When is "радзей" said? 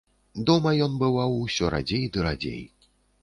1.75-2.05, 2.31-2.61